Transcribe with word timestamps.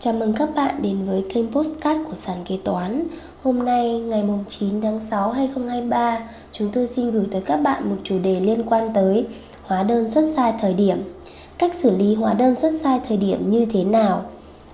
Chào 0.00 0.14
mừng 0.14 0.32
các 0.32 0.54
bạn 0.54 0.74
đến 0.82 0.96
với 1.06 1.24
kênh 1.34 1.52
Postcard 1.52 2.00
của 2.08 2.14
Sàn 2.16 2.36
Kế 2.44 2.58
Toán. 2.64 3.06
Hôm 3.42 3.64
nay, 3.64 4.00
ngày 4.00 4.24
9 4.48 4.80
tháng 4.80 5.00
6 5.00 5.30
2023 5.30 6.18
Chúng 6.52 6.70
tôi 6.72 6.86
xin 6.86 7.10
gửi 7.10 7.24
tới 7.30 7.40
các 7.40 7.56
bạn 7.56 7.90
một 7.90 7.96
chủ 8.04 8.18
đề 8.22 8.40
liên 8.40 8.62
quan 8.66 8.90
tới 8.94 9.26
Hóa 9.62 9.82
đơn 9.82 10.08
xuất 10.08 10.22
sai 10.36 10.54
thời 10.60 10.74
điểm. 10.74 10.98
Cách 11.58 11.74
xử 11.74 11.96
lý 11.96 12.14
hóa 12.14 12.34
đơn 12.34 12.54
xuất 12.54 12.72
sai 12.72 13.00
thời 13.08 13.16
điểm 13.16 13.50
như 13.50 13.64
thế 13.64 13.84
nào? 13.84 14.22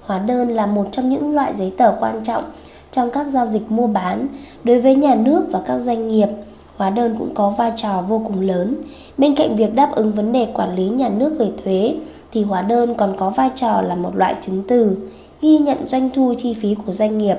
Hóa 0.03 0.19
đơn 0.19 0.49
là 0.49 0.67
một 0.67 0.87
trong 0.93 1.09
những 1.09 1.35
loại 1.35 1.55
giấy 1.55 1.73
tờ 1.77 1.95
quan 2.01 2.25
trọng 2.25 2.45
trong 2.91 3.11
các 3.11 3.27
giao 3.27 3.47
dịch 3.47 3.71
mua 3.71 3.87
bán. 3.87 4.27
Đối 4.65 4.81
với 4.81 4.95
nhà 4.95 5.15
nước 5.15 5.45
và 5.51 5.61
các 5.67 5.79
doanh 5.79 6.09
nghiệp, 6.09 6.29
hóa 6.77 6.91
đơn 6.91 7.17
cũng 7.19 7.35
có 7.35 7.51
vai 7.51 7.73
trò 7.77 8.03
vô 8.09 8.23
cùng 8.27 8.41
lớn. 8.41 8.77
Bên 9.19 9.35
cạnh 9.35 9.57
việc 9.57 9.75
đáp 9.75 9.93
ứng 9.95 10.13
vấn 10.13 10.33
đề 10.33 10.47
quản 10.55 10.75
lý 10.75 10.89
nhà 10.89 11.09
nước 11.09 11.35
về 11.39 11.49
thuế 11.65 11.95
thì 12.35 12.43
hóa 12.43 12.63
đơn 12.63 12.95
còn 12.95 13.15
có 13.17 13.31
vai 13.31 13.51
trò 13.57 13.83
là 13.83 13.95
một 13.95 14.17
loại 14.17 14.35
chứng 14.41 14.63
từ 14.69 14.97
ghi 15.43 15.59
nhận 15.59 15.89
doanh 15.89 16.11
thu 16.15 16.35
chi 16.39 16.55
phí 16.55 16.75
của 16.87 16.93
doanh 16.93 17.19
nghiệp. 17.19 17.37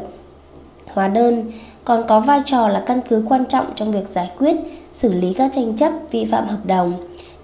Hóa 0.93 1.07
đơn 1.07 1.51
còn 1.83 2.03
có 2.07 2.19
vai 2.19 2.41
trò 2.45 2.67
là 2.67 2.83
căn 2.85 3.01
cứ 3.09 3.23
quan 3.29 3.45
trọng 3.45 3.65
trong 3.75 3.91
việc 3.91 4.07
giải 4.07 4.31
quyết, 4.37 4.55
xử 4.91 5.13
lý 5.13 5.33
các 5.33 5.51
tranh 5.55 5.75
chấp 5.77 5.91
vi 6.11 6.25
phạm 6.25 6.47
hợp 6.47 6.65
đồng. 6.65 6.93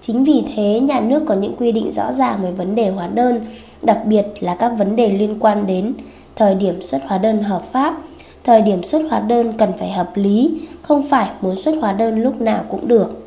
Chính 0.00 0.24
vì 0.24 0.42
thế, 0.56 0.80
nhà 0.80 1.00
nước 1.00 1.22
có 1.26 1.34
những 1.34 1.56
quy 1.56 1.72
định 1.72 1.92
rõ 1.92 2.12
ràng 2.12 2.38
về 2.42 2.50
vấn 2.50 2.74
đề 2.74 2.90
hóa 2.90 3.06
đơn, 3.06 3.46
đặc 3.82 3.98
biệt 4.06 4.26
là 4.40 4.54
các 4.54 4.68
vấn 4.68 4.96
đề 4.96 5.08
liên 5.08 5.36
quan 5.40 5.66
đến 5.66 5.94
thời 6.36 6.54
điểm 6.54 6.82
xuất 6.82 7.02
hóa 7.06 7.18
đơn 7.18 7.42
hợp 7.42 7.62
pháp, 7.72 7.94
thời 8.44 8.62
điểm 8.62 8.82
xuất 8.82 9.02
hóa 9.10 9.20
đơn 9.20 9.52
cần 9.58 9.72
phải 9.78 9.90
hợp 9.90 10.10
lý, 10.14 10.60
không 10.82 11.02
phải 11.02 11.30
muốn 11.40 11.56
xuất 11.62 11.74
hóa 11.80 11.92
đơn 11.92 12.22
lúc 12.22 12.40
nào 12.40 12.64
cũng 12.68 12.88
được. 12.88 13.18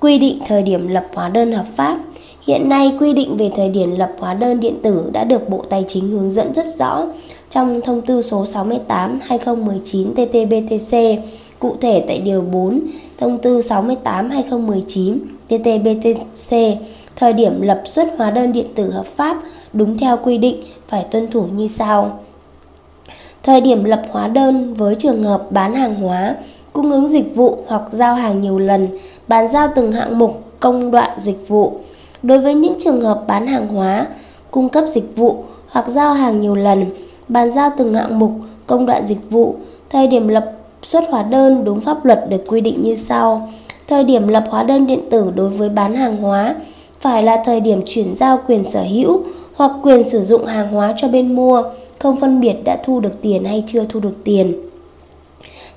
Quy 0.00 0.18
định 0.18 0.38
thời 0.46 0.62
điểm 0.62 0.88
lập 0.88 1.06
hóa 1.14 1.28
đơn 1.28 1.52
hợp 1.52 1.66
pháp 1.66 1.98
Hiện 2.46 2.68
nay 2.68 2.96
quy 3.00 3.12
định 3.12 3.36
về 3.36 3.50
thời 3.56 3.68
điểm 3.68 3.96
lập 3.96 4.12
hóa 4.18 4.34
đơn 4.34 4.60
điện 4.60 4.74
tử 4.82 5.10
đã 5.12 5.24
được 5.24 5.48
Bộ 5.48 5.64
Tài 5.68 5.84
chính 5.88 6.08
hướng 6.10 6.30
dẫn 6.30 6.54
rất 6.54 6.66
rõ 6.66 7.04
trong 7.50 7.80
thông 7.80 8.00
tư 8.00 8.22
số 8.22 8.44
68/2019 8.44 10.14
TT-BTC, 10.14 11.16
cụ 11.58 11.76
thể 11.80 12.04
tại 12.08 12.18
điều 12.18 12.40
4 12.40 12.80
thông 13.18 13.38
tư 13.38 13.60
68/2019 13.60 15.18
TT-BTC, 15.48 16.76
thời 17.16 17.32
điểm 17.32 17.60
lập 17.60 17.82
xuất 17.84 18.08
hóa 18.18 18.30
đơn 18.30 18.52
điện 18.52 18.66
tử 18.74 18.90
hợp 18.90 19.06
pháp 19.06 19.42
đúng 19.72 19.98
theo 19.98 20.16
quy 20.16 20.38
định 20.38 20.62
phải 20.88 21.04
tuân 21.10 21.30
thủ 21.30 21.44
như 21.54 21.68
sau. 21.68 22.18
Thời 23.42 23.60
điểm 23.60 23.84
lập 23.84 24.02
hóa 24.10 24.28
đơn 24.28 24.74
với 24.74 24.94
trường 24.94 25.22
hợp 25.22 25.52
bán 25.52 25.74
hàng 25.74 25.94
hóa, 25.94 26.36
cung 26.72 26.90
ứng 26.90 27.08
dịch 27.08 27.36
vụ 27.36 27.58
hoặc 27.66 27.82
giao 27.90 28.14
hàng 28.14 28.42
nhiều 28.42 28.58
lần, 28.58 28.88
bàn 29.28 29.48
giao 29.48 29.68
từng 29.74 29.92
hạng 29.92 30.18
mục, 30.18 30.42
công 30.60 30.90
đoạn 30.90 31.20
dịch 31.20 31.48
vụ 31.48 31.72
Đối 32.22 32.38
với 32.38 32.54
những 32.54 32.74
trường 32.78 33.00
hợp 33.00 33.24
bán 33.26 33.46
hàng 33.46 33.68
hóa, 33.68 34.06
cung 34.50 34.68
cấp 34.68 34.84
dịch 34.88 35.16
vụ 35.16 35.36
hoặc 35.68 35.88
giao 35.88 36.12
hàng 36.12 36.40
nhiều 36.40 36.54
lần, 36.54 36.84
bàn 37.28 37.50
giao 37.50 37.70
từng 37.78 37.94
hạng 37.94 38.18
mục, 38.18 38.30
công 38.66 38.86
đoạn 38.86 39.04
dịch 39.04 39.30
vụ, 39.30 39.54
thời 39.90 40.06
điểm 40.06 40.28
lập 40.28 40.52
xuất 40.82 41.04
hóa 41.10 41.22
đơn 41.22 41.64
đúng 41.64 41.80
pháp 41.80 42.04
luật 42.04 42.24
được 42.28 42.44
quy 42.46 42.60
định 42.60 42.82
như 42.82 42.94
sau. 42.94 43.48
Thời 43.88 44.04
điểm 44.04 44.28
lập 44.28 44.44
hóa 44.48 44.62
đơn 44.62 44.86
điện 44.86 45.00
tử 45.10 45.32
đối 45.34 45.48
với 45.48 45.68
bán 45.68 45.94
hàng 45.94 46.16
hóa 46.16 46.54
phải 47.00 47.22
là 47.22 47.42
thời 47.44 47.60
điểm 47.60 47.82
chuyển 47.86 48.14
giao 48.14 48.40
quyền 48.46 48.64
sở 48.64 48.82
hữu 48.82 49.22
hoặc 49.54 49.70
quyền 49.82 50.04
sử 50.04 50.24
dụng 50.24 50.44
hàng 50.44 50.72
hóa 50.72 50.94
cho 50.96 51.08
bên 51.08 51.34
mua, 51.34 51.62
không 51.98 52.20
phân 52.20 52.40
biệt 52.40 52.54
đã 52.64 52.78
thu 52.84 53.00
được 53.00 53.22
tiền 53.22 53.44
hay 53.44 53.64
chưa 53.66 53.84
thu 53.88 54.00
được 54.00 54.14
tiền. 54.24 54.54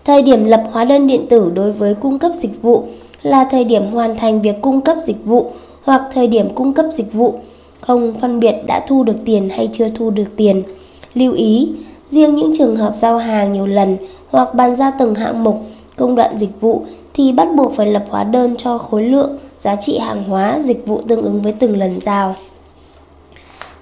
Thời 0.05 0.21
điểm 0.21 0.45
lập 0.45 0.63
hóa 0.71 0.83
đơn 0.83 1.07
điện 1.07 1.25
tử 1.29 1.51
đối 1.55 1.71
với 1.71 1.93
cung 1.93 2.19
cấp 2.19 2.31
dịch 2.33 2.61
vụ 2.61 2.83
là 3.21 3.47
thời 3.51 3.63
điểm 3.63 3.91
hoàn 3.91 4.15
thành 4.15 4.41
việc 4.41 4.61
cung 4.61 4.81
cấp 4.81 4.97
dịch 5.03 5.25
vụ 5.25 5.51
hoặc 5.83 6.01
thời 6.13 6.27
điểm 6.27 6.55
cung 6.55 6.73
cấp 6.73 6.85
dịch 6.91 7.13
vụ, 7.13 7.39
không 7.81 8.13
phân 8.21 8.39
biệt 8.39 8.55
đã 8.67 8.85
thu 8.87 9.03
được 9.03 9.17
tiền 9.25 9.49
hay 9.49 9.69
chưa 9.73 9.89
thu 9.89 10.09
được 10.09 10.27
tiền. 10.35 10.63
Lưu 11.13 11.33
ý, 11.33 11.69
riêng 12.09 12.35
những 12.35 12.57
trường 12.57 12.75
hợp 12.75 12.95
giao 12.95 13.17
hàng 13.17 13.53
nhiều 13.53 13.65
lần 13.65 13.97
hoặc 14.29 14.55
bàn 14.55 14.75
ra 14.75 14.91
từng 14.91 15.15
hạng 15.15 15.43
mục, 15.43 15.61
công 15.95 16.15
đoạn 16.15 16.37
dịch 16.37 16.61
vụ 16.61 16.85
thì 17.13 17.31
bắt 17.31 17.47
buộc 17.55 17.73
phải 17.73 17.87
lập 17.87 18.03
hóa 18.09 18.23
đơn 18.23 18.55
cho 18.57 18.77
khối 18.77 19.03
lượng, 19.03 19.37
giá 19.59 19.75
trị 19.75 19.97
hàng 19.97 20.23
hóa, 20.23 20.59
dịch 20.61 20.87
vụ 20.87 21.01
tương 21.07 21.21
ứng 21.21 21.41
với 21.41 21.51
từng 21.51 21.77
lần 21.77 22.01
giao. 22.01 22.35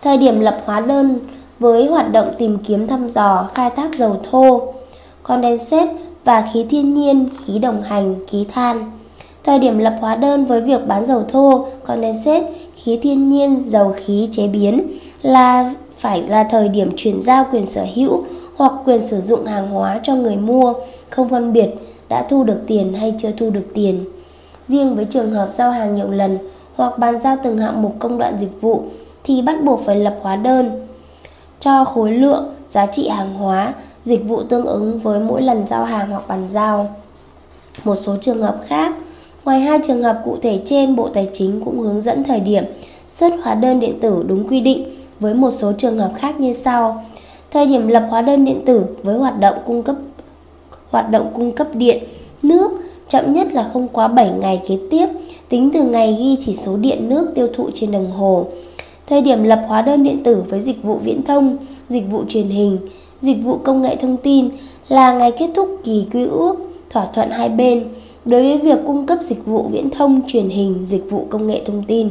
Thời 0.02 0.18
điểm 0.18 0.40
lập 0.40 0.62
hóa 0.66 0.80
đơn 0.80 1.20
với 1.60 1.86
hoạt 1.86 2.12
động 2.12 2.28
tìm 2.38 2.58
kiếm 2.68 2.88
thăm 2.88 3.10
dò, 3.10 3.50
khai 3.54 3.70
thác 3.70 3.96
dầu 3.98 4.20
thô, 4.32 4.74
condensate 5.24 5.96
và 6.26 6.50
khí 6.54 6.66
thiên 6.70 6.94
nhiên, 6.94 7.30
khí 7.46 7.60
đồng 7.60 7.82
hành, 7.82 8.16
khí 8.28 8.46
than. 8.52 8.92
Thời 9.44 9.60
điểm 9.60 9.78
lập 9.78 9.96
hóa 10.00 10.16
đơn 10.16 10.46
với 10.46 10.62
việc 10.62 10.88
bán 10.88 11.06
dầu 11.06 11.24
thô, 11.30 11.66
condensate, 11.84 12.54
khí 12.76 13.00
thiên 13.02 13.30
nhiên, 13.30 13.64
dầu 13.66 13.94
khí 13.98 14.30
chế 14.32 14.48
biến 14.48 14.82
là 15.22 15.74
phải 15.98 16.24
là 16.24 16.44
thời 16.44 16.70
điểm 16.70 16.92
chuyển 16.96 17.22
giao 17.22 17.46
quyền 17.52 17.66
sở 17.66 17.86
hữu 17.96 18.24
hoặc 18.56 18.72
quyền 18.86 19.02
sử 19.02 19.22
dụng 19.22 19.46
hàng 19.46 19.70
hóa 19.70 20.00
cho 20.04 20.16
người 20.16 20.36
mua, 20.36 20.74
không 21.10 21.30
phân 21.30 21.54
biệt 21.54 21.70
đã 22.10 22.26
thu 22.30 22.44
được 22.44 22.58
tiền 22.68 22.94
hay 22.94 23.14
chưa 23.22 23.32
thu 23.38 23.50
được 23.50 23.66
tiền. 23.74 24.06
Riêng 24.68 24.96
với 24.96 25.06
trường 25.06 25.32
hợp 25.32 25.50
giao 25.52 25.72
hàng 25.72 25.96
nhiều 25.96 26.12
lần 26.12 26.38
hoặc 26.76 27.00
bàn 27.00 27.20
giao 27.20 27.38
từng 27.44 27.58
hạng 27.58 27.82
mục 27.82 27.96
công 28.00 28.18
đoạn 28.18 28.38
dịch 28.40 28.62
vụ 28.62 28.84
thì 29.24 29.42
bắt 29.42 29.64
buộc 29.64 29.82
phải 29.86 29.96
lập 29.96 30.18
hóa 30.22 30.36
đơn 30.36 30.88
cho 31.60 31.86
khối 31.86 32.12
lượng, 32.12 32.54
giá 32.68 32.86
trị 32.86 33.08
hàng 33.08 33.34
hóa, 33.34 33.74
dịch 34.06 34.24
vụ 34.28 34.44
tương 34.44 34.66
ứng 34.66 35.00
với 35.00 35.20
mỗi 35.20 35.42
lần 35.42 35.68
giao 35.68 35.86
hàng 35.86 36.10
hoặc 36.12 36.28
bàn 36.28 36.50
giao. 36.50 36.96
Một 37.84 37.96
số 37.96 38.18
trường 38.22 38.42
hợp 38.42 38.58
khác 38.68 38.94
Ngoài 39.46 39.60
hai 39.60 39.80
trường 39.88 40.04
hợp 40.04 40.22
cụ 40.26 40.38
thể 40.42 40.60
trên, 40.66 40.96
Bộ 40.96 41.10
Tài 41.10 41.30
chính 41.34 41.62
cũng 41.66 41.80
hướng 41.80 42.02
dẫn 42.02 42.24
thời 42.24 42.40
điểm 42.40 42.64
xuất 43.08 43.34
hóa 43.44 43.56
đơn 43.56 43.80
điện 43.80 44.00
tử 44.02 44.24
đúng 44.28 44.48
quy 44.48 44.60
định 44.60 44.86
với 45.20 45.34
một 45.34 45.52
số 45.52 45.72
trường 45.78 46.00
hợp 46.00 46.12
khác 46.18 46.40
như 46.40 46.54
sau. 46.54 47.06
Thời 47.52 47.66
điểm 47.66 47.88
lập 47.88 48.08
hóa 48.10 48.22
đơn 48.22 48.46
điện 48.46 48.62
tử 48.66 48.84
với 49.04 49.18
hoạt 49.18 49.40
động 49.40 49.56
cung 49.66 49.84
cấp 49.84 49.96
hoạt 50.90 51.12
động 51.12 51.32
cung 51.36 51.52
cấp 51.52 51.68
điện, 51.74 52.04
nước 52.44 52.72
chậm 53.08 53.34
nhất 53.34 53.54
là 53.54 53.70
không 53.74 53.88
quá 53.88 54.08
7 54.08 54.32
ngày 54.42 54.62
kế 54.68 54.78
tiếp 54.92 55.08
tính 55.50 55.70
từ 55.74 55.84
ngày 55.84 56.18
ghi 56.20 56.38
chỉ 56.46 56.56
số 56.56 56.78
điện 56.78 57.10
nước 57.10 57.32
tiêu 57.36 57.48
thụ 57.54 57.70
trên 57.74 57.92
đồng 57.92 58.12
hồ. 58.12 58.46
Thời 59.08 59.22
điểm 59.22 59.44
lập 59.44 59.62
hóa 59.68 59.82
đơn 59.82 60.04
điện 60.04 60.24
tử 60.24 60.44
với 60.50 60.62
dịch 60.62 60.84
vụ 60.84 60.96
viễn 60.96 61.24
thông, 61.24 61.58
dịch 61.90 62.04
vụ 62.12 62.24
truyền 62.30 62.48
hình, 62.48 62.78
dịch 63.22 63.38
vụ 63.44 63.58
công 63.64 63.82
nghệ 63.82 63.96
thông 63.96 64.18
tin 64.18 64.50
là 64.90 65.14
ngày 65.14 65.32
kết 65.32 65.50
thúc 65.56 65.78
kỳ 65.84 66.06
quy 66.14 66.26
ước 66.26 66.56
thỏa 66.90 67.06
thuận 67.06 67.30
hai 67.30 67.50
bên 67.50 67.84
đối 68.26 68.42
với 68.42 68.58
việc 68.58 68.80
cung 68.88 69.06
cấp 69.06 69.18
dịch 69.22 69.46
vụ 69.46 69.68
viễn 69.72 69.90
thông, 69.90 70.22
truyền 70.28 70.50
hình, 70.50 70.86
dịch 70.88 71.10
vụ 71.10 71.26
công 71.30 71.48
nghệ 71.48 71.62
thông 71.66 71.84
tin. 71.84 72.10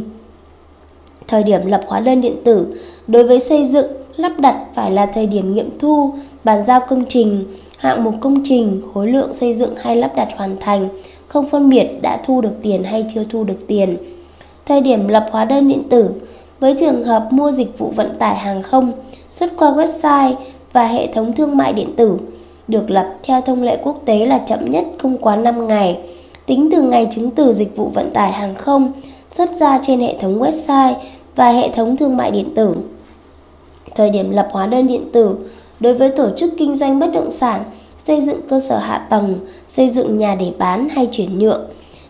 Thời 1.29 1.43
điểm 1.43 1.67
lập 1.67 1.81
hóa 1.87 2.01
đơn 2.01 2.21
điện 2.21 2.37
tử 2.45 2.67
đối 3.07 3.25
với 3.25 3.41
xây 3.41 3.67
dựng, 3.67 3.87
lắp 4.17 4.33
đặt 4.41 4.57
phải 4.75 4.91
là 4.91 5.07
thời 5.07 5.27
điểm 5.27 5.55
nghiệm 5.55 5.79
thu, 5.79 6.15
bàn 6.45 6.65
giao 6.67 6.81
công 6.89 7.05
trình, 7.09 7.45
hạng 7.79 8.05
mục 8.05 8.15
công 8.21 8.43
trình, 8.45 8.83
khối 8.95 9.09
lượng 9.09 9.35
xây 9.35 9.55
dựng 9.55 9.75
hay 9.77 9.97
lắp 9.97 10.13
đặt 10.17 10.29
hoàn 10.37 10.57
thành, 10.61 10.89
không 11.27 11.49
phân 11.49 11.69
biệt 11.69 11.89
đã 12.03 12.21
thu 12.25 12.41
được 12.41 12.53
tiền 12.63 12.85
hay 12.85 13.07
chưa 13.15 13.25
thu 13.31 13.45
được 13.45 13.67
tiền. 13.67 13.97
Thời 14.67 14.81
điểm 14.81 15.09
lập 15.09 15.27
hóa 15.31 15.45
đơn 15.45 15.69
điện 15.69 15.83
tử 15.89 16.11
với 16.61 16.75
trường 16.79 17.05
hợp 17.05 17.29
mua 17.31 17.53
dịch 17.53 17.79
vụ 17.79 17.93
vận 17.97 18.15
tải 18.19 18.37
hàng 18.37 18.63
không 18.63 18.93
xuất 19.31 19.53
qua 19.57 19.71
website 19.71 20.35
và 20.73 20.87
hệ 20.87 21.07
thống 21.13 21.33
thương 21.33 21.57
mại 21.57 21.73
điện 21.73 21.97
tử 21.97 22.19
được 22.71 22.91
lập 22.91 23.15
theo 23.23 23.41
thông 23.41 23.63
lệ 23.63 23.79
quốc 23.83 24.03
tế 24.05 24.27
là 24.27 24.39
chậm 24.39 24.71
nhất 24.71 24.85
không 24.99 25.19
quá 25.19 25.37
5 25.37 25.67
ngày, 25.67 25.99
tính 26.47 26.69
từ 26.73 26.83
ngày 26.83 27.09
chứng 27.11 27.31
từ 27.31 27.53
dịch 27.53 27.77
vụ 27.77 27.89
vận 27.89 28.11
tải 28.11 28.33
hàng 28.33 28.55
không 28.55 28.93
xuất 29.29 29.51
ra 29.51 29.79
trên 29.83 30.01
hệ 30.01 30.17
thống 30.21 30.43
website 30.43 30.95
và 31.37 31.51
hệ 31.53 31.69
thống 31.69 31.97
thương 31.97 32.17
mại 32.17 32.31
điện 32.31 32.55
tử. 32.55 32.75
Thời 33.95 34.11
điểm 34.11 34.31
lập 34.31 34.49
hóa 34.53 34.67
đơn 34.67 34.87
điện 34.87 35.05
tử 35.13 35.37
đối 35.81 35.95
với 35.95 36.11
tổ 36.11 36.31
chức 36.37 36.53
kinh 36.59 36.77
doanh 36.77 36.99
bất 36.99 37.13
động 37.13 37.31
sản, 37.31 37.65
xây 37.99 38.21
dựng 38.21 38.41
cơ 38.49 38.61
sở 38.61 38.79
hạ 38.79 39.07
tầng, 39.11 39.35
xây 39.67 39.91
dựng 39.91 40.17
nhà 40.17 40.35
để 40.35 40.53
bán 40.59 40.89
hay 40.89 41.09
chuyển 41.13 41.39
nhượng. 41.39 41.61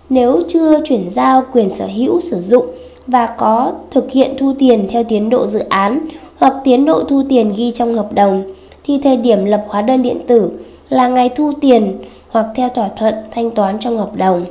Nếu 0.09 0.43
chưa 0.49 0.81
chuyển 0.85 1.11
giao 1.11 1.43
quyền 1.53 1.71
sở 1.71 1.87
hữu 1.87 2.21
sử 2.21 2.41
dụng 2.41 2.67
và 3.07 3.27
có 3.27 3.73
thực 3.91 4.11
hiện 4.11 4.35
thu 4.39 4.55
tiền 4.59 4.87
theo 4.91 5.05
tiến 5.05 5.31
độ 5.31 5.47
dự 5.47 5.59
án 5.59 6.05
hoặc 6.39 6.55
tiến 6.65 6.85
độ 6.85 7.05
thu 7.05 7.23
tiền 7.29 7.53
ghi 7.57 7.71
trong 7.71 7.95
hợp 7.95 8.13
đồng 8.15 8.43
thì 8.85 8.99
thời 9.03 9.17
điểm 9.17 9.45
lập 9.45 9.65
hóa 9.69 9.83
đơn 9.83 10.03
điện 10.03 10.21
tử 10.27 10.51
là 10.89 11.09
ngày 11.09 11.29
thu 11.29 11.53
tiền 11.61 11.99
hoặc 12.29 12.47
theo 12.55 12.69
thỏa 12.69 12.89
thuận 12.89 13.15
thanh 13.31 13.51
toán 13.51 13.79
trong 13.79 13.99
hợp 13.99 14.17
đồng. 14.17 14.45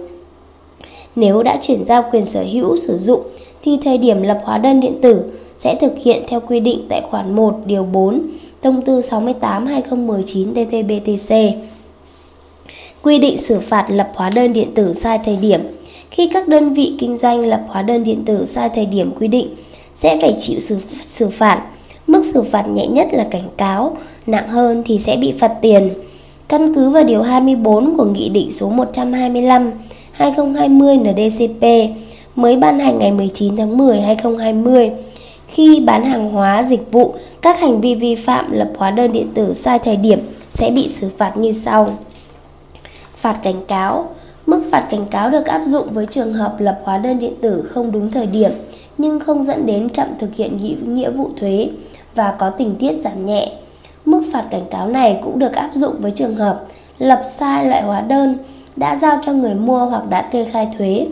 Nếu 1.15 1.43
đã 1.43 1.57
chuyển 1.61 1.85
giao 1.85 2.03
quyền 2.11 2.25
sở 2.25 2.43
hữu 2.51 2.77
sử 2.77 2.97
dụng 2.97 3.21
thì 3.63 3.79
thời 3.83 3.97
điểm 3.97 4.21
lập 4.21 4.39
hóa 4.43 4.57
đơn 4.57 4.79
điện 4.79 4.93
tử 5.01 5.23
sẽ 5.57 5.75
thực 5.75 5.93
hiện 6.03 6.23
theo 6.27 6.39
quy 6.39 6.59
định 6.59 6.85
tại 6.89 7.01
khoản 7.09 7.35
1 7.35 7.57
điều 7.65 7.83
4 7.83 8.21
Thông 8.61 8.81
tư 8.81 9.01
68/2019 9.01 10.53
TT-BTC. 10.53 11.51
Quy 13.03 13.19
định 13.19 13.37
xử 13.37 13.59
phạt 13.59 13.85
lập 13.89 14.11
hóa 14.15 14.29
đơn 14.29 14.53
điện 14.53 14.71
tử 14.75 14.93
sai 14.93 15.19
thời 15.25 15.37
điểm. 15.41 15.61
Khi 16.11 16.29
các 16.33 16.47
đơn 16.47 16.73
vị 16.73 16.95
kinh 16.99 17.17
doanh 17.17 17.47
lập 17.47 17.61
hóa 17.67 17.81
đơn 17.81 18.03
điện 18.03 18.25
tử 18.25 18.45
sai 18.45 18.69
thời 18.69 18.85
điểm 18.85 19.11
quy 19.19 19.27
định 19.27 19.55
sẽ 19.95 20.17
phải 20.21 20.35
chịu 20.39 20.59
xử, 20.59 20.77
xử 21.01 21.29
phạt 21.29 21.61
Mức 22.09 22.25
xử 22.33 22.43
phạt 22.43 22.67
nhẹ 22.67 22.87
nhất 22.87 23.07
là 23.11 23.27
cảnh 23.31 23.49
cáo, 23.57 23.97
nặng 24.31 24.49
hơn 24.49 24.83
thì 24.85 24.99
sẽ 24.99 25.17
bị 25.17 25.31
phạt 25.31 25.51
tiền. 25.61 25.89
Căn 26.47 26.75
cứ 26.75 26.89
vào 26.89 27.03
điều 27.03 27.21
24 27.21 27.97
của 27.97 28.05
Nghị 28.05 28.29
định 28.29 28.51
số 28.51 28.69
125 28.69 29.71
2020 30.11 30.97
NDCP 30.97 31.65
mới 32.35 32.55
ban 32.55 32.79
hành 32.79 32.99
ngày 32.99 33.11
19 33.11 33.57
tháng 33.57 33.77
10 33.77 34.01
2020. 34.01 34.91
Khi 35.47 35.79
bán 35.79 36.03
hàng 36.03 36.31
hóa, 36.31 36.63
dịch 36.63 36.91
vụ, 36.91 37.13
các 37.41 37.59
hành 37.59 37.81
vi 37.81 37.95
vi 37.95 38.15
phạm 38.15 38.51
lập 38.51 38.69
hóa 38.77 38.91
đơn 38.91 39.11
điện 39.11 39.27
tử 39.33 39.53
sai 39.53 39.79
thời 39.79 39.95
điểm 39.95 40.19
sẽ 40.49 40.71
bị 40.71 40.87
xử 40.87 41.09
phạt 41.17 41.37
như 41.37 41.51
sau. 41.51 41.89
Phạt 43.15 43.39
cảnh 43.43 43.65
cáo 43.67 44.07
Mức 44.49 44.63
phạt 44.71 44.87
cảnh 44.91 45.05
cáo 45.11 45.29
được 45.29 45.45
áp 45.45 45.61
dụng 45.65 45.87
với 45.93 46.05
trường 46.05 46.33
hợp 46.33 46.55
lập 46.59 46.79
hóa 46.83 46.97
đơn 46.97 47.19
điện 47.19 47.33
tử 47.41 47.63
không 47.69 47.91
đúng 47.91 48.11
thời 48.11 48.27
điểm 48.27 48.51
nhưng 48.97 49.19
không 49.19 49.43
dẫn 49.43 49.65
đến 49.65 49.89
chậm 49.89 50.07
thực 50.19 50.35
hiện 50.35 50.57
nghĩa 50.95 51.11
vụ 51.11 51.29
thuế 51.37 51.69
và 52.15 52.35
có 52.39 52.49
tình 52.49 52.75
tiết 52.79 52.93
giảm 52.93 53.25
nhẹ. 53.25 53.51
Mức 54.09 54.23
phạt 54.31 54.45
cảnh 54.51 54.65
cáo 54.71 54.87
này 54.87 55.19
cũng 55.23 55.39
được 55.39 55.53
áp 55.53 55.69
dụng 55.73 55.95
với 55.99 56.11
trường 56.11 56.35
hợp 56.35 56.63
lập 56.97 57.21
sai 57.25 57.65
loại 57.65 57.83
hóa 57.83 58.01
đơn 58.01 58.37
đã 58.75 58.95
giao 58.95 59.19
cho 59.25 59.33
người 59.33 59.53
mua 59.55 59.85
hoặc 59.85 60.03
đã 60.09 60.21
kê 60.21 60.45
khai 60.45 60.67
thuế. 60.77 61.07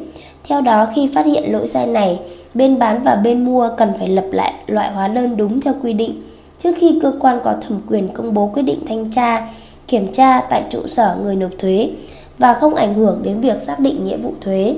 Theo 0.48 0.62
đó, 0.62 0.88
khi 0.96 1.10
phát 1.16 1.26
hiện 1.26 1.52
lỗi 1.52 1.68
sai 1.68 1.88
này, 1.88 2.20
bên 2.54 2.80
bán 2.80 3.04
và 3.04 3.16
bên 3.16 3.46
mua 3.46 3.70
cần 3.78 3.92
phải 4.00 4.08
lập 4.08 4.26
lại 4.32 4.54
loại 4.68 4.92
hóa 4.94 5.08
đơn 5.08 5.38
đúng 5.38 5.62
theo 5.62 5.74
quy 5.82 5.94
định 5.94 6.22
trước 6.60 6.72
khi 6.78 7.00
cơ 7.02 7.14
quan 7.20 7.40
có 7.44 7.54
thẩm 7.68 7.80
quyền 7.90 8.08
công 8.14 8.34
bố 8.34 8.52
quyết 8.54 8.64
định 8.64 8.80
thanh 8.88 9.12
tra, 9.12 9.48
kiểm 9.88 10.12
tra 10.12 10.42
tại 10.42 10.64
trụ 10.70 10.88
sở 10.88 11.18
người 11.24 11.36
nộp 11.36 11.52
thuế 11.60 11.90
và 12.38 12.54
không 12.54 12.76
ảnh 12.76 12.94
hưởng 12.94 13.20
đến 13.24 13.42
việc 13.42 13.62
xác 13.62 13.80
định 13.80 14.06
nghĩa 14.06 14.18
vụ 14.18 14.34
thuế. 14.42 14.76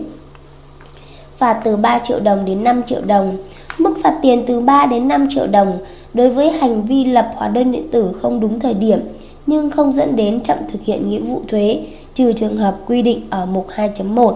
Phạt 1.38 1.62
từ 1.63 1.75
3 1.75 2.00
triệu 2.00 2.19
đồng 2.19 2.45
đến 2.45 2.63
5 2.63 2.83
triệu 2.83 3.01
đồng, 3.01 3.38
mức 3.77 3.98
phạt 4.04 4.13
tiền 4.21 4.44
từ 4.48 4.60
3 4.60 4.86
đến 4.86 5.07
5 5.07 5.27
triệu 5.31 5.48
đồng 5.48 5.77
đối 6.13 6.29
với 6.29 6.51
hành 6.51 6.85
vi 6.85 7.06
lập 7.06 7.31
hóa 7.35 7.47
đơn 7.47 7.71
điện 7.71 7.88
tử 7.91 8.11
không 8.21 8.39
đúng 8.39 8.59
thời 8.59 8.73
điểm 8.73 9.00
nhưng 9.45 9.71
không 9.71 9.91
dẫn 9.91 10.15
đến 10.15 10.41
chậm 10.41 10.57
thực 10.71 10.81
hiện 10.81 11.09
nghĩa 11.09 11.19
vụ 11.19 11.41
thuế 11.47 11.79
trừ 12.13 12.33
trường 12.33 12.57
hợp 12.57 12.77
quy 12.88 13.01
định 13.01 13.21
ở 13.29 13.45
mục 13.45 13.67
2.1. 13.75 14.33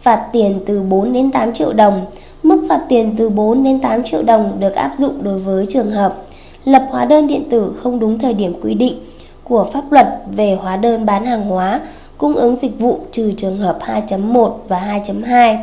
Phạt 0.00 0.28
tiền 0.32 0.60
từ 0.66 0.82
4 0.82 1.12
đến 1.12 1.30
8 1.30 1.52
triệu 1.52 1.72
đồng, 1.72 2.06
mức 2.42 2.66
phạt 2.68 2.80
tiền 2.88 3.14
từ 3.18 3.28
4 3.28 3.64
đến 3.64 3.80
8 3.80 4.04
triệu 4.04 4.22
đồng 4.22 4.60
được 4.60 4.74
áp 4.74 4.92
dụng 4.96 5.22
đối 5.22 5.38
với 5.38 5.66
trường 5.68 5.90
hợp 5.90 6.16
lập 6.64 6.86
hóa 6.90 7.04
đơn 7.04 7.26
điện 7.26 7.48
tử 7.50 7.72
không 7.82 7.98
đúng 7.98 8.18
thời 8.18 8.34
điểm 8.34 8.54
quy 8.62 8.74
định 8.74 8.98
của 9.44 9.64
pháp 9.72 9.92
luật 9.92 10.06
về 10.36 10.58
hóa 10.60 10.76
đơn 10.76 11.06
bán 11.06 11.26
hàng 11.26 11.44
hóa, 11.44 11.80
cung 12.18 12.34
ứng 12.34 12.56
dịch 12.56 12.78
vụ 12.78 12.98
trừ 13.10 13.32
trường 13.36 13.58
hợp 13.58 13.78
2.1 13.80 14.52
và 14.68 15.00
2.2. 15.04 15.56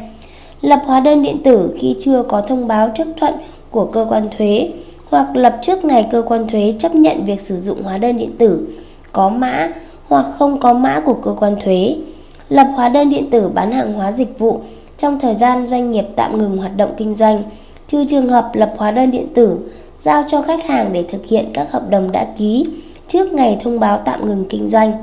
Lập 0.62 0.82
hóa 0.86 1.00
đơn 1.00 1.22
điện 1.22 1.38
tử 1.44 1.76
khi 1.80 1.96
chưa 2.00 2.24
có 2.24 2.42
thông 2.42 2.68
báo 2.68 2.92
chấp 2.96 3.08
thuận 3.20 3.34
của 3.72 3.86
cơ 3.86 4.06
quan 4.10 4.30
thuế 4.38 4.70
hoặc 5.10 5.36
lập 5.36 5.58
trước 5.62 5.86
ngày 5.86 6.08
cơ 6.12 6.22
quan 6.22 6.48
thuế 6.48 6.74
chấp 6.80 6.96
nhận 6.96 7.26
việc 7.26 7.42
sử 7.42 7.58
dụng 7.58 7.84
hóa 7.84 7.98
đơn 7.98 8.18
điện 8.18 8.32
tử 8.38 8.68
có 9.12 9.30
mã 9.30 9.70
hoặc 10.08 10.26
không 10.40 10.60
có 10.60 10.74
mã 10.74 11.00
của 11.06 11.14
cơ 11.14 11.36
quan 11.40 11.56
thuế. 11.64 11.96
Lập 12.50 12.68
hóa 12.76 12.90
đơn 12.90 13.10
điện 13.10 13.30
tử 13.30 13.50
bán 13.50 13.72
hàng 13.72 13.94
hóa 13.94 14.12
dịch 14.12 14.40
vụ 14.40 14.60
trong 14.98 15.20
thời 15.20 15.36
gian 15.36 15.68
doanh 15.68 15.92
nghiệp 15.92 16.06
tạm 16.16 16.38
ngừng 16.38 16.58
hoạt 16.58 16.78
động 16.78 16.94
kinh 16.98 17.14
doanh, 17.14 17.44
trừ 17.88 18.06
trường 18.06 18.30
hợp 18.30 18.52
lập 18.54 18.74
hóa 18.78 18.92
đơn 18.92 19.12
điện 19.12 19.28
tử 19.34 19.58
giao 19.98 20.24
cho 20.28 20.42
khách 20.42 20.66
hàng 20.66 20.94
để 20.94 21.04
thực 21.04 21.26
hiện 21.26 21.46
các 21.54 21.72
hợp 21.72 21.90
đồng 21.90 22.12
đã 22.12 22.28
ký 22.38 22.66
trước 23.08 23.34
ngày 23.34 23.58
thông 23.64 23.80
báo 23.80 24.02
tạm 24.06 24.26
ngừng 24.26 24.46
kinh 24.50 24.68
doanh. 24.68 24.94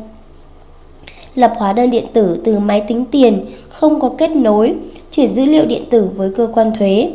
Lập 1.35 1.53
hóa 1.57 1.73
đơn 1.73 1.91
điện 1.91 2.05
tử 2.13 2.41
từ 2.45 2.59
máy 2.59 2.83
tính 2.89 3.05
tiền 3.11 3.45
không 3.69 4.01
có 4.01 4.11
kết 4.19 4.31
nối, 4.31 4.75
chuyển 5.13 5.35
dữ 5.35 5.45
liệu 5.45 5.65
điện 5.65 5.85
tử 5.91 6.09
với 6.17 6.31
cơ 6.37 6.49
quan 6.55 6.73
thuế. 6.79 7.11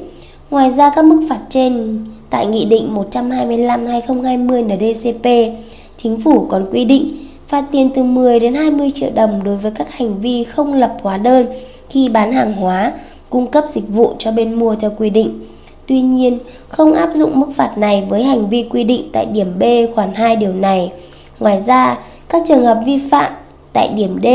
Ngoài 0.53 0.69
ra 0.69 0.89
các 0.89 1.05
mức 1.05 1.21
phạt 1.29 1.39
trên 1.49 1.99
tại 2.29 2.45
Nghị 2.45 2.65
định 2.65 2.95
125-2020 3.11 4.65
NDCP, 4.65 5.55
Chính 5.97 6.19
phủ 6.19 6.45
còn 6.49 6.65
quy 6.71 6.85
định 6.85 7.17
phạt 7.47 7.63
tiền 7.71 7.89
từ 7.95 8.03
10 8.03 8.39
đến 8.39 8.53
20 8.53 8.91
triệu 8.95 9.09
đồng 9.15 9.43
đối 9.43 9.55
với 9.55 9.71
các 9.75 9.91
hành 9.91 10.19
vi 10.21 10.43
không 10.43 10.73
lập 10.73 10.97
hóa 11.01 11.17
đơn 11.17 11.45
khi 11.89 12.09
bán 12.09 12.33
hàng 12.33 12.53
hóa, 12.53 12.91
cung 13.29 13.47
cấp 13.47 13.63
dịch 13.67 13.87
vụ 13.87 14.13
cho 14.17 14.31
bên 14.31 14.53
mua 14.53 14.75
theo 14.75 14.91
quy 14.97 15.09
định. 15.09 15.39
Tuy 15.87 16.01
nhiên, 16.01 16.39
không 16.69 16.93
áp 16.93 17.09
dụng 17.13 17.39
mức 17.39 17.49
phạt 17.55 17.77
này 17.77 18.03
với 18.09 18.23
hành 18.23 18.49
vi 18.49 18.65
quy 18.69 18.83
định 18.83 19.09
tại 19.13 19.25
điểm 19.25 19.53
B 19.59 19.63
khoản 19.95 20.13
2 20.13 20.35
điều 20.35 20.53
này. 20.53 20.91
Ngoài 21.39 21.61
ra, 21.61 21.99
các 22.29 22.43
trường 22.47 22.65
hợp 22.65 22.79
vi 22.85 22.99
phạm 23.11 23.33
tại 23.73 23.87
điểm 23.87 24.19
D, 24.23 24.27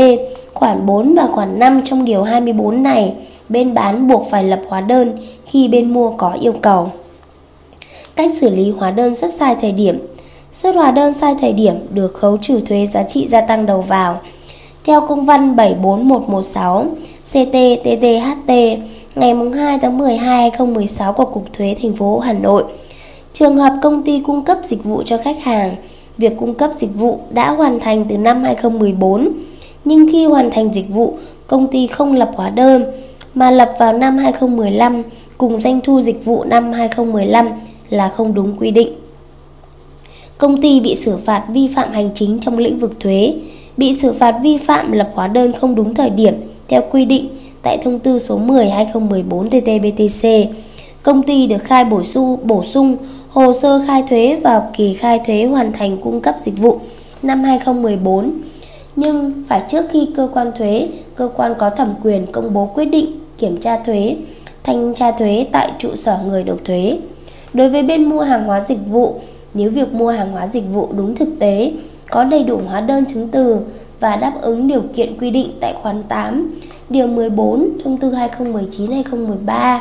khoản 0.53 0.85
4 0.85 1.15
và 1.15 1.27
khoản 1.27 1.59
5 1.59 1.81
trong 1.85 2.05
điều 2.05 2.23
24 2.23 2.83
này, 2.83 3.13
bên 3.49 3.73
bán 3.73 4.07
buộc 4.07 4.27
phải 4.29 4.43
lập 4.43 4.61
hóa 4.67 4.81
đơn 4.81 5.17
khi 5.45 5.67
bên 5.67 5.93
mua 5.93 6.11
có 6.11 6.31
yêu 6.31 6.53
cầu. 6.61 6.91
Cách 8.15 8.31
xử 8.41 8.49
lý 8.49 8.71
hóa 8.71 8.91
đơn 8.91 9.15
xuất 9.15 9.31
sai 9.33 9.55
thời 9.61 9.71
điểm 9.71 9.99
Xuất 10.51 10.75
hóa 10.75 10.91
đơn 10.91 11.13
sai 11.13 11.35
thời 11.41 11.53
điểm 11.53 11.75
được 11.93 12.13
khấu 12.13 12.37
trừ 12.37 12.61
thuế 12.61 12.85
giá 12.85 13.03
trị 13.03 13.27
gia 13.27 13.41
tăng 13.41 13.65
đầu 13.65 13.81
vào. 13.81 14.19
Theo 14.85 15.01
công 15.01 15.25
văn 15.25 15.55
74116 15.55 16.85
CTTTHT 17.21 18.51
ngày 19.15 19.35
2 19.55 19.79
tháng 19.79 19.97
12 19.97 20.17
2016 20.27 21.13
của 21.13 21.25
Cục 21.25 21.53
Thuế 21.53 21.75
thành 21.81 21.93
phố 21.93 22.19
Hà 22.19 22.33
Nội, 22.33 22.63
trường 23.33 23.57
hợp 23.57 23.73
công 23.81 24.03
ty 24.03 24.21
cung 24.25 24.45
cấp 24.45 24.57
dịch 24.63 24.83
vụ 24.83 25.03
cho 25.03 25.17
khách 25.17 25.39
hàng, 25.43 25.75
việc 26.17 26.33
cung 26.39 26.53
cấp 26.53 26.69
dịch 26.73 26.95
vụ 26.95 27.19
đã 27.29 27.51
hoàn 27.51 27.79
thành 27.79 28.05
từ 28.09 28.17
năm 28.17 28.43
2014, 28.43 29.29
nhưng 29.85 30.07
khi 30.11 30.25
hoàn 30.25 30.51
thành 30.51 30.73
dịch 30.73 30.89
vụ, 30.89 31.17
công 31.47 31.67
ty 31.67 31.87
không 31.87 32.15
lập 32.15 32.31
hóa 32.35 32.49
đơn 32.49 32.85
mà 33.33 33.51
lập 33.51 33.69
vào 33.79 33.93
năm 33.93 34.17
2015 34.17 35.03
cùng 35.37 35.61
doanh 35.61 35.81
thu 35.81 36.01
dịch 36.01 36.25
vụ 36.25 36.43
năm 36.43 36.71
2015 36.73 37.49
là 37.89 38.09
không 38.09 38.33
đúng 38.33 38.55
quy 38.59 38.71
định. 38.71 38.93
Công 40.37 40.61
ty 40.61 40.79
bị 40.79 40.95
xử 40.95 41.17
phạt 41.17 41.43
vi 41.49 41.69
phạm 41.75 41.91
hành 41.91 42.09
chính 42.15 42.39
trong 42.39 42.57
lĩnh 42.57 42.79
vực 42.79 42.99
thuế, 42.99 43.33
bị 43.77 43.93
xử 43.93 44.13
phạt 44.13 44.39
vi 44.43 44.57
phạm 44.57 44.91
lập 44.91 45.11
hóa 45.13 45.27
đơn 45.27 45.53
không 45.61 45.75
đúng 45.75 45.93
thời 45.93 46.09
điểm 46.09 46.33
theo 46.67 46.81
quy 46.91 47.05
định 47.05 47.29
tại 47.63 47.77
thông 47.83 47.99
tư 47.99 48.19
số 48.19 48.39
10/2014 48.39 49.49
TT-BTC. 49.49 50.45
Công 51.03 51.23
ty 51.23 51.47
được 51.47 51.63
khai 51.63 51.85
bổ 51.85 52.03
sung 52.03 52.37
bổ 52.43 52.63
sung 52.63 52.97
hồ 53.29 53.53
sơ 53.53 53.81
khai 53.87 54.03
thuế 54.09 54.39
vào 54.43 54.69
kỳ 54.77 54.93
khai 54.93 55.19
thuế 55.25 55.43
hoàn 55.43 55.73
thành 55.73 55.97
cung 55.97 56.21
cấp 56.21 56.35
dịch 56.37 56.57
vụ 56.57 56.79
năm 57.21 57.43
2014 57.43 58.31
nhưng 58.95 59.43
phải 59.47 59.61
trước 59.69 59.85
khi 59.91 60.07
cơ 60.15 60.29
quan 60.33 60.51
thuế, 60.57 60.87
cơ 61.15 61.29
quan 61.35 61.53
có 61.57 61.69
thẩm 61.69 61.93
quyền 62.03 62.25
công 62.31 62.53
bố 62.53 62.65
quyết 62.65 62.85
định 62.85 63.18
kiểm 63.39 63.57
tra 63.57 63.77
thuế, 63.77 64.15
thanh 64.63 64.93
tra 64.93 65.11
thuế 65.11 65.45
tại 65.51 65.71
trụ 65.79 65.95
sở 65.95 66.19
người 66.27 66.43
nộp 66.43 66.65
thuế. 66.65 66.97
Đối 67.53 67.69
với 67.69 67.83
bên 67.83 68.03
mua 68.03 68.21
hàng 68.21 68.43
hóa 68.43 68.59
dịch 68.59 68.79
vụ, 68.87 69.15
nếu 69.53 69.71
việc 69.71 69.93
mua 69.93 70.09
hàng 70.09 70.31
hóa 70.31 70.47
dịch 70.47 70.63
vụ 70.73 70.89
đúng 70.97 71.15
thực 71.15 71.29
tế, 71.39 71.71
có 72.09 72.23
đầy 72.23 72.43
đủ 72.43 72.59
hóa 72.67 72.81
đơn 72.81 73.05
chứng 73.05 73.27
từ 73.27 73.59
và 73.99 74.15
đáp 74.15 74.33
ứng 74.41 74.67
điều 74.67 74.83
kiện 74.95 75.17
quy 75.19 75.31
định 75.31 75.51
tại 75.59 75.75
khoản 75.81 76.03
8, 76.03 76.51
điều 76.89 77.07
14 77.07 77.69
thông 77.83 77.97
tư 77.97 78.11
2019-2013 78.11 79.79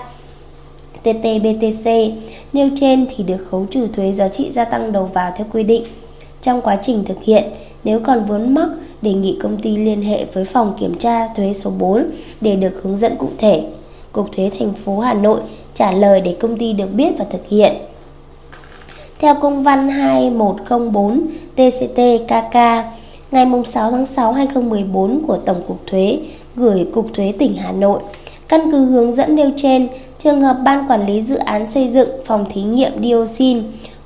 TTBTC 1.02 1.90
nêu 2.52 2.68
trên 2.80 3.06
thì 3.16 3.24
được 3.24 3.46
khấu 3.50 3.66
trừ 3.70 3.86
thuế 3.86 4.12
giá 4.12 4.28
trị 4.28 4.50
gia 4.50 4.64
tăng 4.64 4.92
đầu 4.92 5.04
vào 5.04 5.32
theo 5.36 5.46
quy 5.52 5.62
định. 5.62 5.84
Trong 6.42 6.60
quá 6.60 6.78
trình 6.82 7.04
thực 7.04 7.22
hiện, 7.22 7.44
nếu 7.88 8.00
còn 8.00 8.24
vướng 8.24 8.54
mắc, 8.54 8.68
đề 9.02 9.12
nghị 9.12 9.38
công 9.42 9.56
ty 9.56 9.76
liên 9.76 10.02
hệ 10.02 10.24
với 10.32 10.44
phòng 10.44 10.74
kiểm 10.80 10.98
tra 10.98 11.28
thuế 11.36 11.52
số 11.52 11.70
4 11.78 12.04
để 12.40 12.56
được 12.56 12.80
hướng 12.82 12.96
dẫn 12.96 13.16
cụ 13.16 13.28
thể. 13.38 13.64
Cục 14.12 14.32
Thuế 14.36 14.50
thành 14.58 14.72
phố 14.72 14.98
Hà 14.98 15.14
Nội 15.14 15.40
trả 15.74 15.92
lời 15.92 16.20
để 16.20 16.36
công 16.40 16.58
ty 16.58 16.72
được 16.72 16.94
biết 16.94 17.10
và 17.18 17.24
thực 17.30 17.48
hiện. 17.48 17.72
Theo 19.18 19.34
công 19.34 19.62
văn 19.62 19.88
2104 19.88 21.26
TCT-KK 21.56 22.82
ngày 23.30 23.46
6 23.66 23.90
tháng 23.90 24.06
6 24.06 24.32
2014 24.32 25.22
của 25.26 25.36
Tổng 25.36 25.62
cục 25.68 25.86
Thuế 25.86 26.18
gửi 26.56 26.86
Cục 26.94 27.14
Thuế 27.14 27.32
tỉnh 27.38 27.56
Hà 27.56 27.72
Nội, 27.72 28.00
căn 28.48 28.72
cứ 28.72 28.84
hướng 28.84 29.14
dẫn 29.14 29.34
nêu 29.34 29.50
trên, 29.56 29.88
trường 30.18 30.40
hợp 30.40 30.56
ban 30.64 30.90
quản 30.90 31.06
lý 31.06 31.20
dự 31.20 31.36
án 31.36 31.66
xây 31.66 31.88
dựng 31.88 32.08
phòng 32.26 32.44
thí 32.50 32.62
nghiệm 32.62 33.02
dioxin 33.02 33.62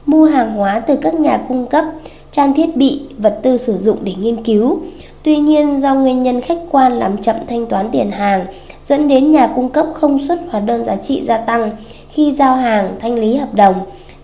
mua 0.07 0.25
hàng 0.25 0.55
hóa 0.55 0.79
từ 0.79 0.97
các 0.97 1.15
nhà 1.15 1.45
cung 1.49 1.67
cấp 1.67 1.85
trang 2.33 2.55
thiết 2.55 2.77
bị, 2.77 3.01
vật 3.19 3.39
tư 3.43 3.57
sử 3.57 3.77
dụng 3.77 3.97
để 4.03 4.12
nghiên 4.19 4.45
cứu. 4.45 4.79
Tuy 5.23 5.37
nhiên 5.37 5.81
do 5.81 5.95
nguyên 5.95 6.23
nhân 6.23 6.41
khách 6.41 6.59
quan 6.71 6.93
làm 6.93 7.19
chậm 7.19 7.37
thanh 7.49 7.67
toán 7.67 7.91
tiền 7.91 8.11
hàng 8.11 8.47
dẫn 8.87 9.09
đến 9.09 9.33
nhà 9.33 9.53
cung 9.57 9.69
cấp 9.69 9.87
không 9.95 10.27
xuất 10.27 10.39
hóa 10.51 10.61
đơn 10.61 10.85
giá 10.85 10.97
trị 10.97 11.23
gia 11.25 11.37
tăng 11.37 11.71
khi 12.11 12.33
giao 12.33 12.57
hàng 12.57 12.97
thanh 13.01 13.19
lý 13.19 13.37
hợp 13.37 13.55
đồng 13.55 13.75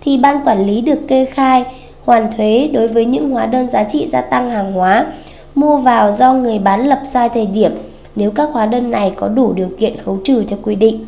thì 0.00 0.17
ban 0.17 0.45
quản 0.45 0.67
lý 0.67 0.81
được 0.81 1.09
kê 1.09 1.25
khai 1.25 1.65
hoàn 2.05 2.33
thuế 2.33 2.71
đối 2.73 2.88
với 2.88 3.05
những 3.05 3.31
hóa 3.31 3.47
đơn 3.47 3.71
giá 3.71 3.85
trị 3.85 4.07
gia 4.07 4.21
tăng 4.21 4.50
hàng 4.50 4.73
hóa 4.73 5.07
mua 5.55 5.77
vào 5.77 6.12
do 6.12 6.33
người 6.33 6.59
bán 6.59 6.88
lập 6.88 7.00
sai 7.05 7.29
thời 7.29 7.47
điểm 7.47 7.73
nếu 8.17 8.31
các 8.31 8.49
hóa 8.53 8.67
đơn 8.67 8.91
này 8.91 9.12
có 9.17 9.29
đủ 9.29 9.53
điều 9.53 9.71
kiện 9.79 9.97
khấu 9.97 10.19
trừ 10.25 10.45
theo 10.49 10.59
quy 10.62 10.75
định. 10.75 11.07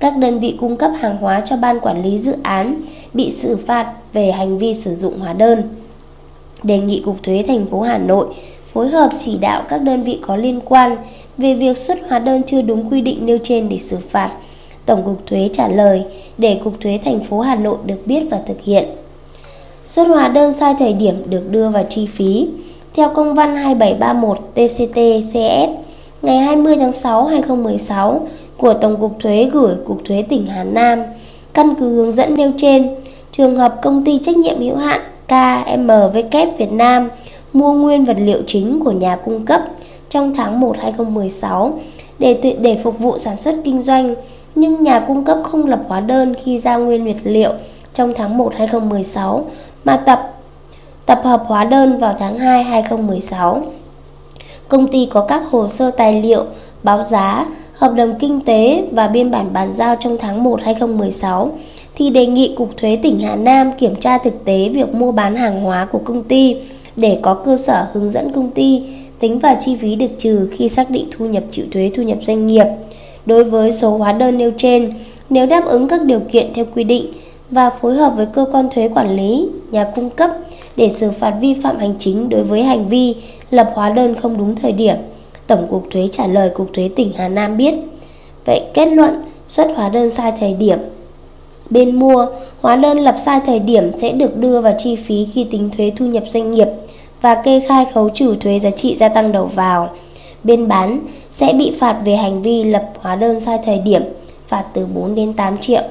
Các 0.00 0.16
đơn 0.16 0.38
vị 0.38 0.56
cung 0.60 0.76
cấp 0.76 0.90
hàng 0.98 1.16
hóa 1.16 1.40
cho 1.40 1.56
ban 1.56 1.80
quản 1.80 2.02
lý 2.02 2.18
dự 2.18 2.34
án 2.42 2.74
bị 3.14 3.30
xử 3.30 3.56
phạt 3.56 3.92
về 4.12 4.32
hành 4.32 4.58
vi 4.58 4.74
sử 4.74 4.94
dụng 4.94 5.20
hóa 5.20 5.32
đơn. 5.32 5.62
Đề 6.62 6.78
nghị 6.78 7.02
Cục 7.04 7.22
Thuế 7.22 7.44
thành 7.48 7.66
phố 7.66 7.80
Hà 7.80 7.98
Nội 7.98 8.26
phối 8.72 8.88
hợp 8.88 9.08
chỉ 9.18 9.38
đạo 9.40 9.62
các 9.68 9.82
đơn 9.82 10.02
vị 10.02 10.18
có 10.22 10.36
liên 10.36 10.60
quan 10.64 10.96
về 11.38 11.54
việc 11.54 11.76
xuất 11.76 11.98
hóa 12.08 12.18
đơn 12.18 12.42
chưa 12.46 12.62
đúng 12.62 12.90
quy 12.90 13.00
định 13.00 13.26
nêu 13.26 13.38
trên 13.42 13.68
để 13.68 13.78
xử 13.78 13.96
phạt. 14.08 14.30
Tổng 14.86 15.02
cục 15.04 15.26
Thuế 15.26 15.48
trả 15.52 15.68
lời 15.68 16.02
để 16.38 16.60
Cục 16.64 16.80
Thuế 16.80 16.98
thành 17.04 17.20
phố 17.20 17.40
Hà 17.40 17.54
Nội 17.54 17.76
được 17.86 18.06
biết 18.06 18.22
và 18.30 18.38
thực 18.46 18.62
hiện. 18.62 18.84
Xuất 19.84 20.08
hóa 20.08 20.28
đơn 20.28 20.52
sai 20.52 20.74
thời 20.78 20.92
điểm 20.92 21.14
được 21.30 21.50
đưa 21.50 21.68
vào 21.68 21.84
chi 21.88 22.06
phí. 22.06 22.48
Theo 22.94 23.08
công 23.08 23.34
văn 23.34 23.56
2731 23.56 24.38
TCT-CS 24.54 25.74
ngày 26.22 26.38
20 26.38 26.76
tháng 26.78 26.92
6 26.92 27.26
2016 27.26 28.26
của 28.56 28.74
Tổng 28.74 28.96
cục 28.96 29.20
Thuế 29.20 29.50
gửi 29.52 29.74
Cục 29.84 30.00
Thuế 30.04 30.22
tỉnh 30.22 30.46
Hà 30.46 30.64
Nam, 30.64 31.02
Căn 31.54 31.74
cứ 31.80 31.88
hướng 31.88 32.12
dẫn 32.12 32.34
nêu 32.34 32.52
trên, 32.58 32.94
trường 33.32 33.56
hợp 33.56 33.74
công 33.82 34.04
ty 34.04 34.18
trách 34.18 34.36
nhiệm 34.36 34.60
hữu 34.60 34.76
hạn 34.76 35.00
KMW 35.28 36.56
Việt 36.58 36.72
Nam 36.72 37.10
mua 37.52 37.72
nguyên 37.72 38.04
vật 38.04 38.16
liệu 38.18 38.42
chính 38.46 38.80
của 38.84 38.92
nhà 38.92 39.16
cung 39.24 39.46
cấp 39.46 39.60
trong 40.08 40.34
tháng 40.34 40.60
1 40.60 40.76
2016 40.78 41.78
để 42.18 42.38
tự 42.42 42.50
để 42.60 42.80
phục 42.84 42.98
vụ 42.98 43.18
sản 43.18 43.36
xuất 43.36 43.54
kinh 43.64 43.82
doanh, 43.82 44.14
nhưng 44.54 44.82
nhà 44.82 45.00
cung 45.00 45.24
cấp 45.24 45.38
không 45.42 45.66
lập 45.66 45.80
hóa 45.88 46.00
đơn 46.00 46.34
khi 46.44 46.58
giao 46.58 46.80
nguyên 46.80 47.04
vật 47.04 47.20
liệu 47.24 47.52
trong 47.92 48.12
tháng 48.16 48.38
1 48.38 48.54
2016 48.54 49.46
mà 49.84 49.96
tập 49.96 50.32
tập 51.06 51.20
hợp 51.24 51.42
hóa 51.46 51.64
đơn 51.64 51.98
vào 51.98 52.16
tháng 52.18 52.38
2 52.38 52.64
2016. 52.64 53.62
Công 54.68 54.88
ty 54.88 55.08
có 55.10 55.20
các 55.20 55.42
hồ 55.50 55.68
sơ 55.68 55.90
tài 55.90 56.22
liệu, 56.22 56.44
báo 56.82 57.02
giá, 57.02 57.46
hợp 57.82 57.94
đồng 57.94 58.14
kinh 58.18 58.40
tế 58.40 58.84
và 58.90 59.08
biên 59.08 59.30
bản 59.30 59.52
bàn 59.52 59.74
giao 59.74 59.96
trong 60.00 60.16
tháng 60.18 60.44
1 60.44 60.62
2016 60.62 61.52
thì 61.94 62.10
đề 62.10 62.26
nghị 62.26 62.54
Cục 62.56 62.76
Thuế 62.76 62.98
tỉnh 63.02 63.20
Hà 63.20 63.36
Nam 63.36 63.72
kiểm 63.78 63.96
tra 63.96 64.18
thực 64.18 64.44
tế 64.44 64.68
việc 64.68 64.94
mua 64.94 65.12
bán 65.12 65.36
hàng 65.36 65.62
hóa 65.62 65.88
của 65.92 65.98
công 65.98 66.22
ty 66.22 66.56
để 66.96 67.18
có 67.22 67.34
cơ 67.34 67.56
sở 67.56 67.86
hướng 67.92 68.10
dẫn 68.10 68.32
công 68.32 68.50
ty 68.50 68.82
tính 69.20 69.38
vào 69.38 69.56
chi 69.60 69.76
phí 69.76 69.94
được 69.94 70.10
trừ 70.18 70.48
khi 70.52 70.68
xác 70.68 70.90
định 70.90 71.08
thu 71.10 71.26
nhập 71.26 71.42
chịu 71.50 71.64
thuế 71.72 71.90
thu 71.94 72.02
nhập 72.02 72.18
doanh 72.22 72.46
nghiệp. 72.46 72.66
Đối 73.26 73.44
với 73.44 73.72
số 73.72 73.96
hóa 73.96 74.12
đơn 74.12 74.38
nêu 74.38 74.50
trên, 74.56 74.92
nếu 75.30 75.46
đáp 75.46 75.64
ứng 75.64 75.88
các 75.88 76.02
điều 76.02 76.20
kiện 76.20 76.52
theo 76.54 76.64
quy 76.74 76.84
định 76.84 77.06
và 77.50 77.70
phối 77.70 77.94
hợp 77.94 78.12
với 78.16 78.26
cơ 78.26 78.46
quan 78.52 78.68
thuế 78.74 78.88
quản 78.88 79.16
lý, 79.16 79.48
nhà 79.70 79.86
cung 79.94 80.10
cấp 80.10 80.30
để 80.76 80.88
xử 80.88 81.10
phạt 81.10 81.34
vi 81.40 81.54
phạm 81.62 81.78
hành 81.78 81.94
chính 81.98 82.28
đối 82.28 82.42
với 82.42 82.62
hành 82.62 82.88
vi 82.88 83.14
lập 83.50 83.70
hóa 83.74 83.88
đơn 83.88 84.14
không 84.14 84.38
đúng 84.38 84.56
thời 84.56 84.72
điểm. 84.72 84.96
Tổng 85.52 85.66
cục 85.70 85.86
thuế 85.90 86.08
trả 86.12 86.26
lời 86.26 86.50
Cục 86.50 86.72
thuế 86.74 86.90
tỉnh 86.96 87.12
Hà 87.16 87.28
Nam 87.28 87.56
biết. 87.56 87.74
Vậy 88.46 88.60
kết 88.74 88.86
luận 88.86 89.22
xuất 89.48 89.68
hóa 89.76 89.88
đơn 89.88 90.10
sai 90.10 90.32
thời 90.40 90.54
điểm 90.54 90.78
Bên 91.70 91.98
mua, 91.98 92.26
hóa 92.60 92.76
đơn 92.76 92.98
lập 92.98 93.14
sai 93.18 93.40
thời 93.46 93.58
điểm 93.58 93.90
sẽ 93.98 94.12
được 94.12 94.36
đưa 94.36 94.60
vào 94.60 94.74
chi 94.78 94.96
phí 94.96 95.26
khi 95.32 95.46
tính 95.50 95.70
thuế 95.76 95.92
thu 95.96 96.06
nhập 96.06 96.22
doanh 96.28 96.50
nghiệp 96.50 96.68
và 97.20 97.34
kê 97.34 97.60
khai 97.68 97.86
khấu 97.94 98.08
trừ 98.08 98.36
thuế 98.40 98.58
giá 98.58 98.70
trị 98.70 98.94
gia 98.94 99.08
tăng 99.08 99.32
đầu 99.32 99.46
vào. 99.46 99.90
Bên 100.44 100.68
bán 100.68 101.00
sẽ 101.30 101.52
bị 101.52 101.72
phạt 101.80 102.00
về 102.04 102.16
hành 102.16 102.42
vi 102.42 102.64
lập 102.64 102.90
hóa 103.00 103.16
đơn 103.16 103.40
sai 103.40 103.58
thời 103.64 103.78
điểm, 103.78 104.02
phạt 104.46 104.64
từ 104.72 104.86
4 104.94 105.14
đến 105.14 105.32
8 105.32 105.58
triệu. 105.58 105.82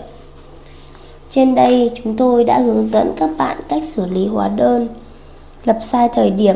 Trên 1.29 1.55
đây 1.55 1.91
chúng 2.03 2.17
tôi 2.17 2.43
đã 2.43 2.59
hướng 2.59 2.83
dẫn 2.83 3.13
các 3.17 3.29
bạn 3.37 3.57
cách 3.69 3.83
xử 3.83 4.05
lý 4.05 4.27
hóa 4.27 4.47
đơn 4.47 4.87
lập 5.65 5.77
sai 5.81 6.09
thời 6.15 6.29
điểm. 6.29 6.55